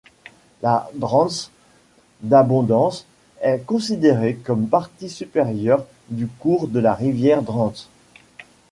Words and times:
La 0.63 0.89
Dranse 0.95 1.51
d'Abondance 2.23 3.05
est 3.43 3.63
considérée 3.67 4.33
comme 4.35 4.67
partie 4.67 5.11
supérieure 5.11 5.85
du 6.09 6.25
cours 6.25 6.67
de 6.67 6.79
la 6.79 6.95
rivière 6.95 7.43
Dranse. 7.43 7.87